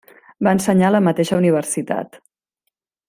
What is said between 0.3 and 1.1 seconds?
Va ensenyar a la